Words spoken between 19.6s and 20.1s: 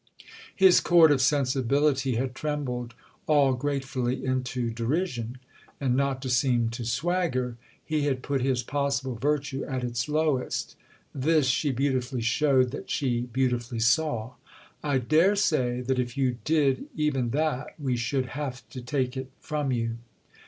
you."